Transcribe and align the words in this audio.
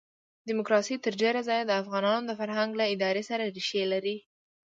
ډیموکراسي 0.47 0.95
تر 1.05 1.13
ډېره 1.21 1.41
ځایه 1.47 1.63
د 1.65 1.71
افغانانو 1.81 2.23
د 2.27 2.31
فرهنګ 2.39 2.71
له 2.79 2.85
ادارې 2.93 3.23
سره 3.29 3.43
ریښې 3.55 3.83
لري. 3.93 4.17